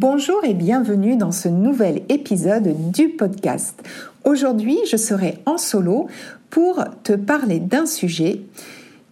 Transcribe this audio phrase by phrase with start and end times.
[0.00, 3.82] Bonjour et bienvenue dans ce nouvel épisode du podcast.
[4.24, 6.08] Aujourd'hui, je serai en solo
[6.48, 8.40] pour te parler d'un sujet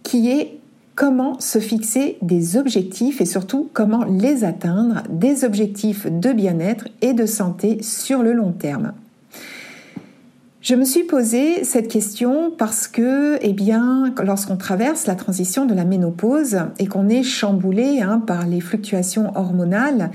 [0.03, 0.57] qui est
[0.95, 7.13] comment se fixer des objectifs et surtout comment les atteindre, des objectifs de bien-être et
[7.13, 8.95] de santé sur le long terme.
[10.63, 15.75] Je me suis posé cette question parce que, eh bien, lorsqu'on traverse la transition de
[15.75, 20.11] la ménopause et qu'on est chamboulé hein, par les fluctuations hormonales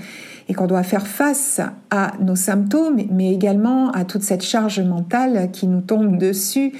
[0.48, 5.50] et qu'on doit faire face à nos symptômes, mais également à toute cette charge mentale
[5.52, 6.72] qui nous tombe dessus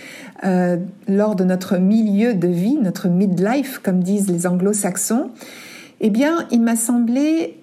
[0.44, 0.76] euh,
[1.08, 5.30] lors de notre milieu de vie, notre midlife, comme disent les anglo-saxons,
[6.00, 7.58] eh bien, il m'a semblé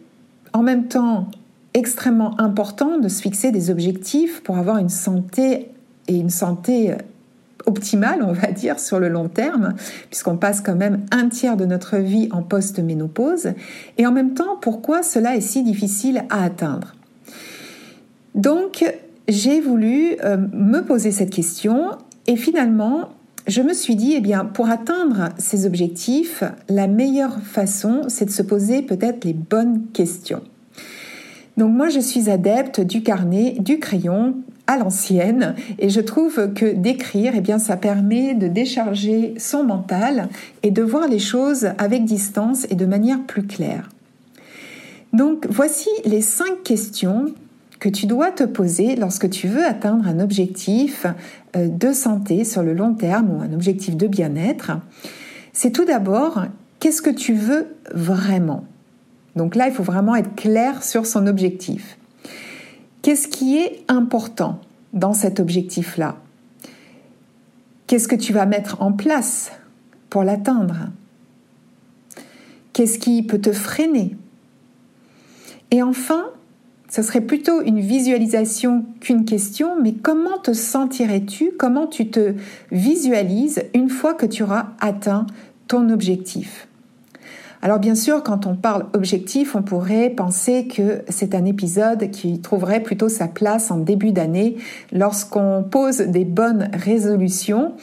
[0.53, 1.27] en même temps
[1.73, 5.69] extrêmement important de se fixer des objectifs pour avoir une santé
[6.07, 6.95] et une santé
[7.65, 9.75] optimale, on va dire, sur le long terme,
[10.09, 13.53] puisqu'on passe quand même un tiers de notre vie en post-ménopause,
[13.97, 16.95] et en même temps, pourquoi cela est si difficile à atteindre?
[18.35, 18.85] Donc,
[19.27, 21.91] j'ai voulu euh, me poser cette question,
[22.27, 23.09] et finalement,
[23.47, 28.31] je me suis dit, eh bien, pour atteindre ces objectifs, la meilleure façon, c'est de
[28.31, 30.41] se poser peut-être les bonnes questions.
[31.57, 34.35] Donc moi, je suis adepte du carnet, du crayon,
[34.67, 40.29] à l'ancienne et je trouve que d'écrire eh bien ça permet de décharger son mental
[40.63, 43.89] et de voir les choses avec distance et de manière plus claire.
[45.13, 47.33] Donc voici les cinq questions
[47.79, 51.05] que tu dois te poser lorsque tu veux atteindre un objectif
[51.55, 54.71] euh, de santé sur le long terme ou un objectif de bien-être.
[55.51, 56.43] C'est tout d'abord
[56.79, 58.63] qu'est-ce que tu veux vraiment?
[59.35, 61.97] Donc là, il faut vraiment être clair sur son objectif.
[63.01, 64.61] Qu'est-ce qui est important
[64.93, 66.17] dans cet objectif-là?
[67.87, 69.51] Qu'est-ce que tu vas mettre en place
[70.09, 70.89] pour l'atteindre?
[72.73, 74.15] Qu'est-ce qui peut te freiner?
[75.71, 76.25] Et enfin,
[76.89, 81.53] ce serait plutôt une visualisation qu'une question, mais comment te sentirais-tu?
[81.57, 82.35] Comment tu te
[82.71, 85.25] visualises une fois que tu auras atteint
[85.67, 86.67] ton objectif?
[87.61, 92.41] Alors bien sûr, quand on parle objectif, on pourrait penser que c'est un épisode qui
[92.41, 94.57] trouverait plutôt sa place en début d'année
[94.91, 97.73] lorsqu'on pose des bonnes résolutions.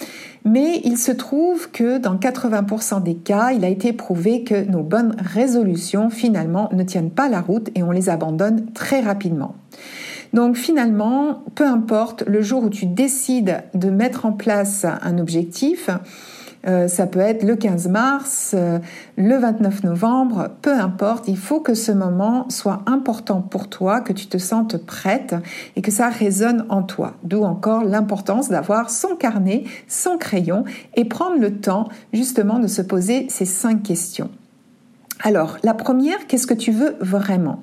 [0.45, 4.83] Mais il se trouve que dans 80% des cas, il a été prouvé que nos
[4.83, 9.55] bonnes résolutions finalement ne tiennent pas la route et on les abandonne très rapidement.
[10.33, 15.91] Donc finalement, peu importe le jour où tu décides de mettre en place un objectif,
[16.69, 18.79] euh, ça peut être le 15 mars, euh,
[19.17, 24.13] le 29 novembre, peu importe, il faut que ce moment soit important pour toi, que
[24.13, 25.35] tu te sentes prête
[25.77, 27.15] et que ça résonne en toi.
[27.23, 30.65] D'où encore l'importance d'avoir son carnet, son crayon
[30.95, 34.31] et prendre le temps justement de se poser ces cinq questions.
[35.25, 37.63] Alors, la première, qu'est-ce que tu veux vraiment?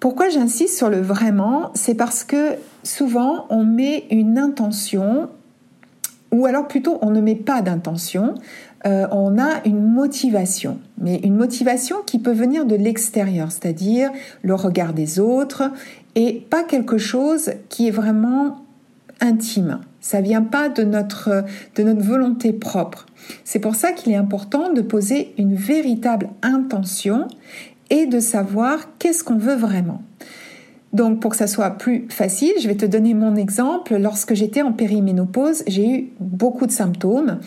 [0.00, 1.72] Pourquoi j'insiste sur le vraiment?
[1.74, 2.54] C'est parce que
[2.84, 5.28] souvent on met une intention
[6.32, 8.34] ou alors plutôt on ne met pas d'intention,
[8.86, 14.10] euh, on a une motivation, mais une motivation qui peut venir de l'extérieur, c'est-à-dire
[14.42, 15.70] le regard des autres,
[16.14, 18.64] et pas quelque chose qui est vraiment
[19.20, 19.80] intime.
[20.00, 21.44] Ça vient pas de notre,
[21.74, 23.06] de notre volonté propre.
[23.44, 27.26] C'est pour ça qu'il est important de poser une véritable intention
[27.90, 30.02] et de savoir qu'est-ce qu'on veut vraiment.
[30.92, 33.96] Donc pour que ça soit plus facile, je vais te donner mon exemple.
[33.96, 37.40] Lorsque j'étais en périménopause, j'ai eu beaucoup de symptômes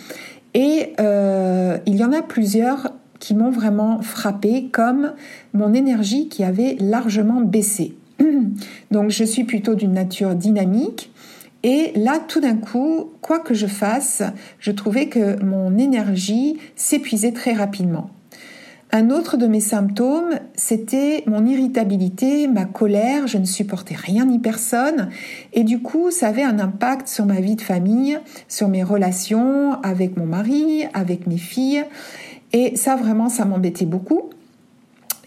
[0.53, 5.13] et euh, il y en a plusieurs qui m'ont vraiment frappé, comme
[5.53, 7.95] mon énergie qui avait largement baissé.
[8.91, 11.11] Donc je suis plutôt d'une nature dynamique
[11.63, 14.23] Et là, tout d'un coup, quoi que je fasse,
[14.59, 18.09] je trouvais que mon énergie s'épuisait très rapidement.
[18.93, 24.37] Un autre de mes symptômes, c'était mon irritabilité, ma colère, je ne supportais rien ni
[24.37, 25.07] personne,
[25.53, 29.81] et du coup, ça avait un impact sur ma vie de famille, sur mes relations
[29.81, 31.85] avec mon mari, avec mes filles,
[32.51, 34.29] et ça vraiment, ça m'embêtait beaucoup.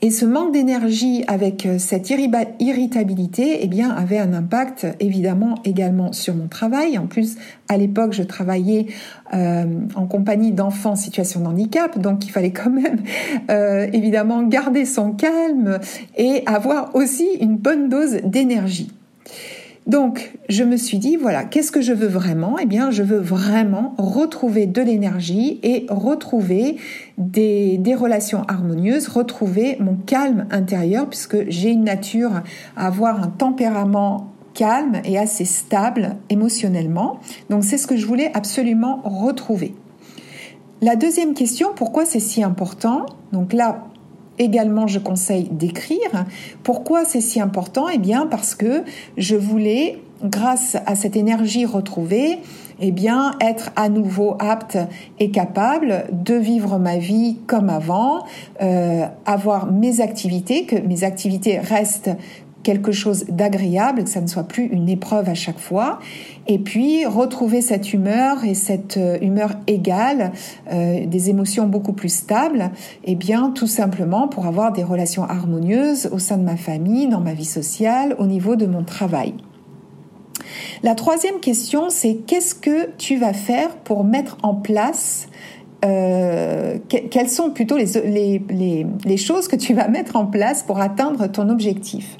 [0.05, 6.13] Et ce manque d'énergie avec euh, cette irritabilité, eh bien, avait un impact évidemment également
[6.13, 6.99] sur mon travail.
[6.99, 7.37] En plus,
[7.71, 8.89] à l'époque, je travaillais
[9.33, 9.65] euh,
[9.95, 12.99] en compagnie d'enfants en situation de handicap, donc il fallait quand même
[13.51, 15.81] euh, évidemment garder son calme
[16.19, 18.93] et avoir aussi une bonne dose d'énergie.
[19.87, 22.57] Donc, je me suis dit, voilà, qu'est-ce que je veux vraiment?
[22.59, 26.77] Eh bien, je veux vraiment retrouver de l'énergie et retrouver
[27.19, 32.43] des, relations harmonieuses, retrouver mon calme intérieur, puisque j'ai une nature
[32.77, 37.21] à avoir un tempérament calme et assez stable émotionnellement.
[37.51, 39.75] Donc, c'est ce que je voulais absolument retrouver.
[40.81, 43.07] La deuxième question, pourquoi c'est si important?
[43.33, 43.87] Donc là,
[44.39, 46.27] Également, je conseille d'écrire.
[46.63, 47.87] Pourquoi c'est si important?
[47.93, 48.83] Eh bien, parce que
[49.17, 52.39] je voulais, grâce à cette énergie retrouvée,
[52.81, 54.79] eh bien, être à nouveau apte
[55.21, 58.25] et capable de vivre ma vie comme avant,
[58.61, 62.11] euh, avoir mes activités, que mes activités restent
[62.65, 66.01] quelque chose d'agréable, que ça ne soit plus une épreuve à chaque fois,
[66.49, 70.33] et puis retrouver cette humeur et cette euh, humeur égale,
[70.73, 72.71] euh, des émotions beaucoup plus stables,
[73.05, 77.07] et eh bien tout simplement pour avoir des relations harmonieuses au sein de ma famille,
[77.07, 79.35] dans ma vie sociale, au niveau de mon travail.
[80.83, 85.29] La troisième question, c'est qu'est-ce que tu vas faire pour mettre en place
[85.85, 90.81] euh, quelles sont plutôt les, les, les, choses que tu vas mettre en place pour
[90.81, 92.17] atteindre ton objectif?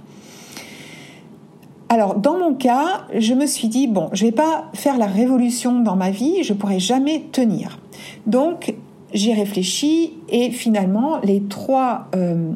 [1.95, 5.79] Alors, dans mon cas, je me suis dit, bon, je vais pas faire la révolution
[5.79, 7.79] dans ma vie, je pourrai jamais tenir.
[8.27, 8.75] Donc,
[9.13, 12.51] j'ai réfléchi et finalement, les trois, euh,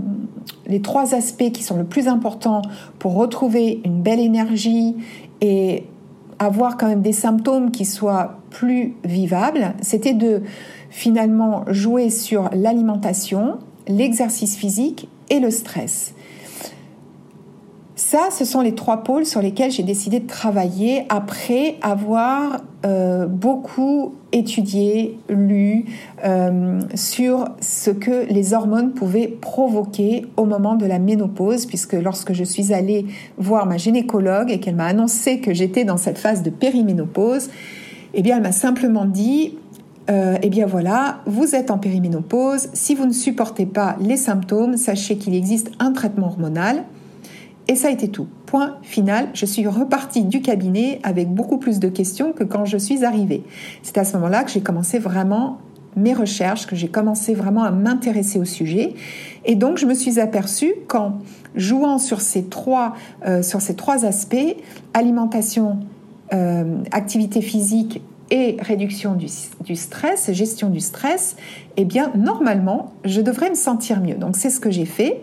[0.66, 2.62] les trois aspects qui sont le plus importants
[2.98, 4.96] pour retrouver une belle énergie
[5.40, 5.84] et
[6.40, 10.42] avoir quand même des symptômes qui soient plus vivables, c'était de
[10.90, 16.14] finalement jouer sur l'alimentation, l'exercice physique et le stress.
[18.10, 23.26] Ça, ce sont les trois pôles sur lesquels j'ai décidé de travailler après avoir euh,
[23.26, 25.84] beaucoup étudié, lu
[26.24, 32.32] euh, sur ce que les hormones pouvaient provoquer au moment de la ménopause, puisque lorsque
[32.32, 33.04] je suis allée
[33.36, 37.50] voir ma gynécologue et qu'elle m'a annoncé que j'étais dans cette phase de périménopause,
[38.14, 39.58] eh elle m'a simplement dit
[40.08, 42.70] euh, eh bien voilà, vous êtes en périménopause.
[42.72, 46.84] Si vous ne supportez pas les symptômes, sachez qu'il existe un traitement hormonal
[47.68, 48.26] et ça a été tout.
[48.46, 52.78] Point final, je suis repartie du cabinet avec beaucoup plus de questions que quand je
[52.78, 53.44] suis arrivée.
[53.82, 55.58] C'est à ce moment-là que j'ai commencé vraiment
[55.96, 58.94] mes recherches, que j'ai commencé vraiment à m'intéresser au sujet.
[59.44, 61.18] Et donc, je me suis aperçue qu'en
[61.54, 62.94] jouant sur ces trois,
[63.26, 64.56] euh, sur ces trois aspects,
[64.94, 65.78] alimentation,
[66.32, 68.00] euh, activité physique
[68.30, 69.26] et réduction du,
[69.64, 71.36] du, stress, gestion du stress,
[71.76, 74.14] eh bien, normalement, je devrais me sentir mieux.
[74.14, 75.20] Donc, c'est ce que j'ai fait.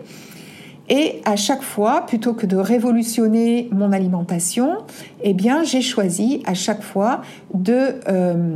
[0.88, 4.78] Et à chaque fois, plutôt que de révolutionner mon alimentation,
[5.22, 7.22] eh j'ai choisi à chaque fois
[7.54, 8.54] de, euh,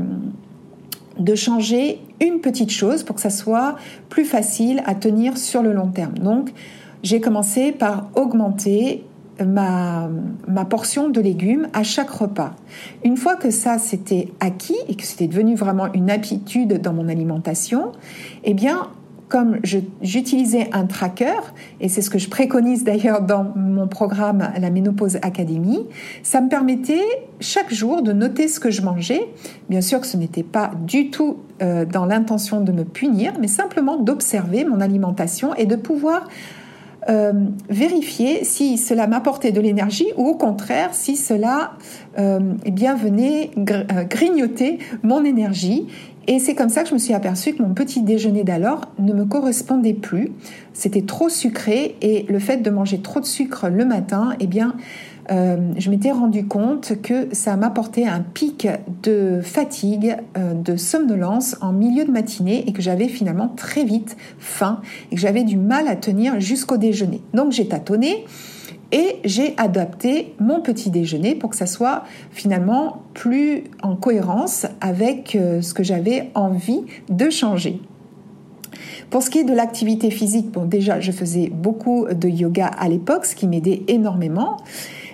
[1.18, 3.76] de changer une petite chose pour que ça soit
[4.08, 6.14] plus facile à tenir sur le long terme.
[6.18, 6.52] Donc,
[7.02, 9.04] j'ai commencé par augmenter
[9.44, 10.08] ma,
[10.46, 12.54] ma portion de légumes à chaque repas.
[13.04, 17.08] Une fois que ça c'était acquis et que c'était devenu vraiment une habitude dans mon
[17.08, 17.92] alimentation,
[18.44, 18.88] eh bien
[19.30, 19.60] comme
[20.02, 21.40] j'utilisais un tracker,
[21.80, 25.86] et c'est ce que je préconise d'ailleurs dans mon programme La Ménopause Academy,
[26.24, 27.04] ça me permettait
[27.38, 29.28] chaque jour de noter ce que je mangeais.
[29.68, 33.46] Bien sûr que ce n'était pas du tout euh, dans l'intention de me punir, mais
[33.46, 36.28] simplement d'observer mon alimentation et de pouvoir
[37.08, 37.32] euh,
[37.68, 41.72] vérifier si cela m'apportait de l'énergie ou au contraire si cela
[42.18, 45.86] euh, eh venait grignoter mon énergie
[46.30, 49.12] et c'est comme ça que je me suis aperçue que mon petit déjeuner d'alors ne
[49.12, 50.30] me correspondait plus.
[50.72, 54.76] C'était trop sucré et le fait de manger trop de sucre le matin, eh bien,
[55.30, 58.66] euh, je m'étais rendu compte que ça m'apportait un pic
[59.02, 64.16] de fatigue, euh, de somnolence en milieu de matinée et que j'avais finalement très vite
[64.38, 67.20] faim et que j'avais du mal à tenir jusqu'au déjeuner.
[67.34, 68.24] Donc j'ai tâtonné
[68.92, 75.36] et j'ai adapté mon petit déjeuner pour que ça soit finalement plus en cohérence avec
[75.36, 77.80] euh, ce que j'avais envie de changer.
[79.10, 82.88] Pour ce qui est de l'activité physique, bon déjà je faisais beaucoup de yoga à
[82.88, 84.56] l'époque, ce qui m'aidait énormément.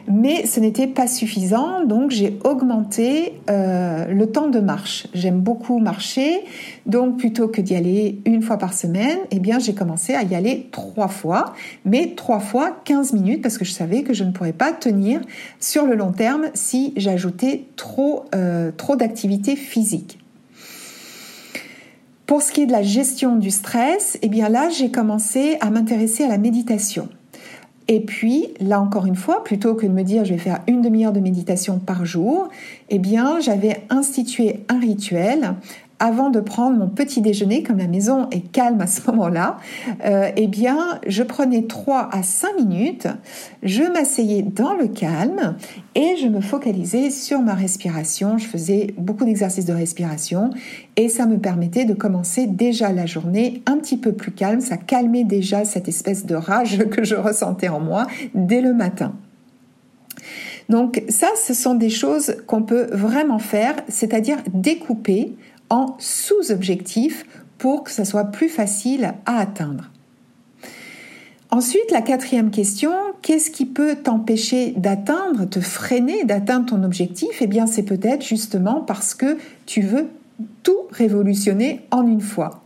[0.08, 5.06] Mais ce n'était pas suffisant, donc j'ai augmenté euh, le temps de marche.
[5.14, 6.44] J'aime beaucoup marcher,
[6.86, 10.34] donc plutôt que d'y aller une fois par semaine, eh bien j'ai commencé à y
[10.34, 14.30] aller trois fois, mais trois fois 15 minutes parce que je savais que je ne
[14.30, 15.20] pourrais pas tenir
[15.60, 20.18] sur le long terme si j'ajoutais trop, euh, trop d'activité physique.
[22.26, 25.70] Pour ce qui est de la gestion du stress, eh bien là, j'ai commencé à
[25.70, 27.08] m'intéresser à la méditation.
[27.88, 30.82] Et puis, là encore une fois, plutôt que de me dire je vais faire une
[30.82, 32.48] demi-heure de méditation par jour,
[32.88, 35.54] eh bien, j'avais institué un rituel
[35.98, 39.58] avant de prendre mon petit déjeuner, comme la maison est calme à ce moment-là,
[40.04, 43.08] euh, eh bien, je prenais 3 à 5 minutes,
[43.62, 45.56] je m'asseyais dans le calme
[45.94, 48.36] et je me focalisais sur ma respiration.
[48.36, 50.50] Je faisais beaucoup d'exercices de respiration
[50.96, 54.60] et ça me permettait de commencer déjà la journée un petit peu plus calme.
[54.60, 59.14] Ça calmait déjà cette espèce de rage que je ressentais en moi dès le matin.
[60.68, 65.36] Donc ça, ce sont des choses qu'on peut vraiment faire, c'est-à-dire découper
[65.70, 67.24] en sous-objectifs
[67.58, 69.90] pour que ça soit plus facile à atteindre.
[71.50, 72.92] Ensuite, la quatrième question,
[73.22, 77.40] qu'est-ce qui peut t'empêcher d'atteindre, te freiner d'atteindre ton objectif?
[77.40, 80.08] Eh bien, c'est peut-être justement parce que tu veux
[80.62, 82.62] tout révolutionner en une fois.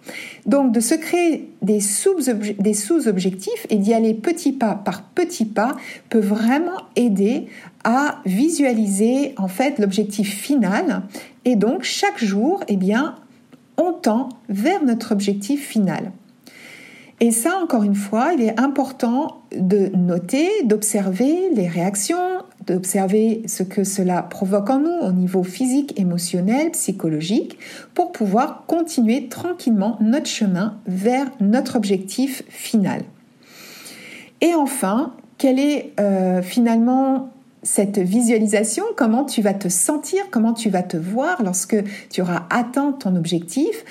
[0.47, 5.77] Donc, de se créer des sous-objectifs et d'y aller petit pas par petit pas
[6.09, 7.47] peut vraiment aider
[7.85, 11.03] à visualiser en fait l'objectif final
[11.45, 13.17] et donc chaque jour, eh bien,
[13.77, 16.13] on tend vers notre objectif final.
[17.23, 23.63] Et ça, encore une fois, il est important de noter, d'observer les réactions, d'observer ce
[23.63, 27.59] que cela provoque en nous au niveau physique, émotionnel, psychologique,
[27.95, 33.03] pour pouvoir continuer tranquillement notre chemin vers notre objectif final.
[34.41, 37.31] Et enfin, quel est euh, finalement
[37.63, 41.77] cette visualisation, comment tu vas te sentir, comment tu vas te voir lorsque
[42.11, 43.85] tu auras atteint ton objectif.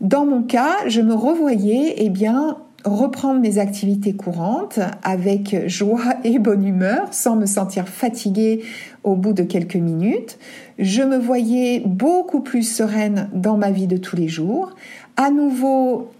[0.00, 6.38] Dans mon cas, je me revoyais eh bien reprendre mes activités courantes avec joie et
[6.38, 8.62] bonne humeur sans me sentir fatiguée
[9.04, 10.38] au bout de quelques minutes.
[10.78, 14.74] Je me voyais beaucoup plus sereine dans ma vie de tous les jours,
[15.16, 16.10] à nouveau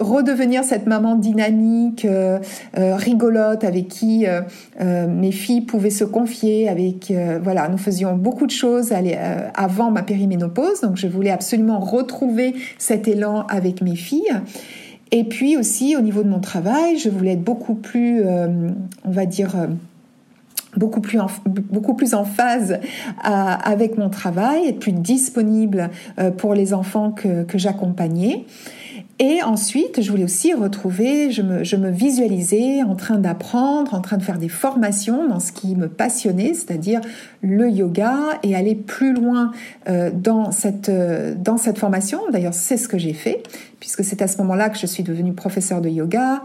[0.00, 2.38] redevenir cette maman dynamique, euh,
[2.78, 7.12] euh, rigolote, avec qui euh, mes filles pouvaient se confier, avec
[7.42, 8.92] voilà, nous faisions beaucoup de choses
[9.54, 14.34] avant ma périménopause, donc je voulais absolument retrouver cet élan avec mes filles.
[15.12, 19.26] Et puis aussi au niveau de mon travail, je voulais être beaucoup plus, on va
[19.26, 19.54] dire,
[20.76, 22.78] beaucoup plus en, beaucoup plus en phase
[23.22, 25.90] avec mon travail, être plus disponible
[26.38, 28.44] pour les enfants que, que j'accompagnais.
[29.20, 34.00] Et ensuite, je voulais aussi retrouver, je me, je me visualisais en train d'apprendre, en
[34.00, 37.00] train de faire des formations dans ce qui me passionnait, c'est-à-dire
[37.40, 39.52] le yoga, et aller plus loin
[39.88, 42.22] euh, dans, cette, euh, dans cette formation.
[42.32, 43.44] D'ailleurs, c'est ce que j'ai fait,
[43.78, 46.42] puisque c'est à ce moment-là que je suis devenue professeure de yoga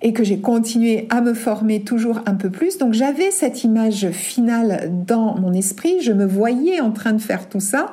[0.00, 2.78] et que j'ai continué à me former toujours un peu plus.
[2.78, 7.48] Donc j'avais cette image finale dans mon esprit, je me voyais en train de faire
[7.48, 7.92] tout ça,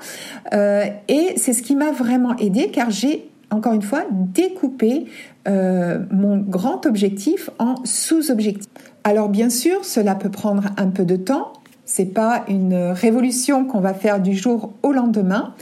[0.54, 5.06] euh, et c'est ce qui m'a vraiment aidé car j'ai encore une fois, découper
[5.48, 8.70] euh, mon grand objectif en sous-objectifs.
[9.04, 11.54] Alors bien sûr, cela peut prendre un peu de temps.
[11.86, 15.54] C'est pas une révolution qu'on va faire du jour au lendemain.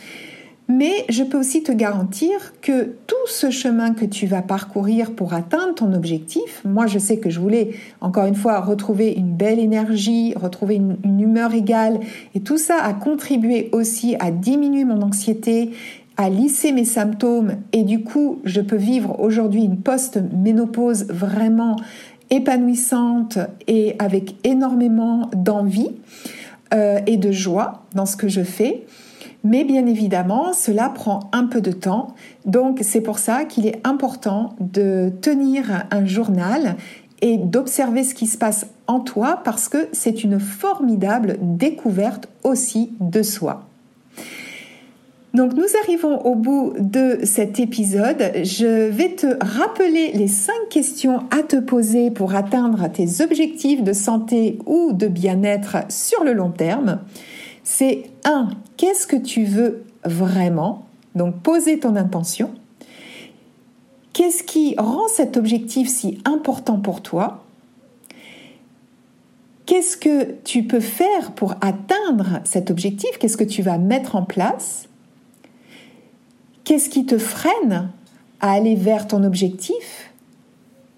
[0.68, 5.34] Mais je peux aussi te garantir que tout ce chemin que tu vas parcourir pour
[5.34, 9.60] atteindre ton objectif, moi je sais que je voulais encore une fois retrouver une belle
[9.60, 12.00] énergie, retrouver une, une humeur égale,
[12.36, 15.72] et tout ça a contribué aussi à diminuer mon anxiété
[16.22, 21.76] à lisser mes symptômes et du coup je peux vivre aujourd'hui une post-ménopause vraiment
[22.30, 25.90] épanouissante et avec énormément d'envie
[26.76, 28.86] euh, et de joie dans ce que je fais.
[29.44, 32.14] Mais bien évidemment, cela prend un peu de temps.
[32.46, 36.76] Donc c'est pour ça qu'il est important de tenir un journal
[37.22, 42.92] et d'observer ce qui se passe en toi parce que c'est une formidable découverte aussi
[43.00, 43.71] de soi.
[45.34, 48.32] Donc nous arrivons au bout de cet épisode.
[48.44, 53.94] Je vais te rappeler les cinq questions à te poser pour atteindre tes objectifs de
[53.94, 57.00] santé ou de bien-être sur le long terme.
[57.64, 58.50] C'est 1.
[58.76, 60.86] Qu'est-ce que tu veux vraiment?
[61.16, 62.52] Donc poser ton intention.
[64.12, 67.46] Qu'est-ce qui rend cet objectif si important pour toi?
[69.66, 73.12] Qu'est-ce que tu peux faire pour atteindre cet objectif?
[73.18, 74.90] Qu'est-ce que tu vas mettre en place?
[76.72, 77.90] Qu'est-ce qui te freine
[78.40, 80.14] à aller vers ton objectif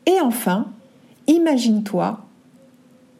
[0.05, 0.67] Et enfin,
[1.25, 2.19] imagine-toi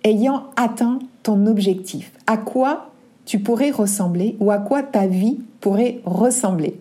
[0.04, 2.12] ayant atteint ton objectif.
[2.28, 2.92] À quoi
[3.26, 6.80] tu pourrais ressembler ou à quoi ta vie pourrait ressembler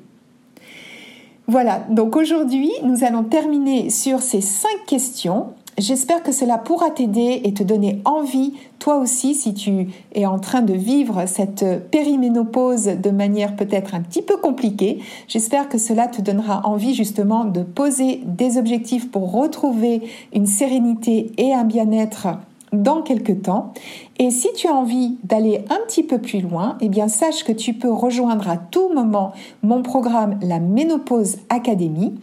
[1.46, 7.40] Voilà, donc aujourd'hui, nous allons terminer sur ces cinq questions J'espère que cela pourra t'aider
[7.42, 12.84] et te donner envie, toi aussi, si tu es en train de vivre cette périménopause
[12.84, 15.00] de manière peut-être un petit peu compliquée.
[15.26, 21.32] J'espère que cela te donnera envie justement de poser des objectifs pour retrouver une sérénité
[21.36, 22.28] et un bien-être
[22.72, 23.72] dans quelques temps.
[24.20, 27.50] Et si tu as envie d'aller un petit peu plus loin, eh bien sache que
[27.50, 29.32] tu peux rejoindre à tout moment
[29.64, 32.14] mon programme La Ménopause Academy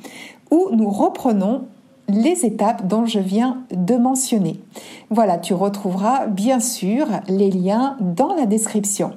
[0.49, 1.63] où nous reprenons
[2.09, 4.59] les étapes dont je viens de mentionner.
[5.09, 9.11] Voilà, tu retrouveras bien sûr les liens dans la description.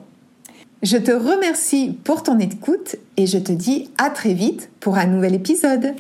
[0.83, 5.07] Je te remercie pour ton écoute et je te dis à très vite pour un
[5.07, 5.95] nouvel épisode.